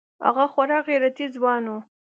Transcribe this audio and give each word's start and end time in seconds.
هغه 0.25 0.45
خورا 0.53 0.79
غيرتي 0.87 1.25
ځوان 1.35 1.63
و. 1.73 1.75